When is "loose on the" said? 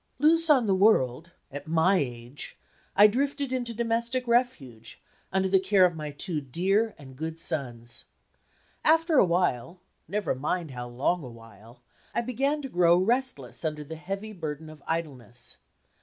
0.17-0.73